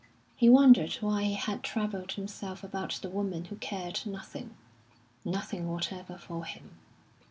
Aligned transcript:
He 0.35 0.49
wondered 0.49 0.95
why 0.95 1.21
he 1.21 1.33
had 1.35 1.61
troubled 1.61 2.13
himself 2.13 2.63
about 2.63 2.93
the 3.03 3.09
woman 3.11 3.45
who 3.45 3.55
cared 3.57 3.99
nothing 4.03 4.57
nothing 5.23 5.69
whatever 5.69 6.17
for 6.17 6.43
him. 6.45 6.79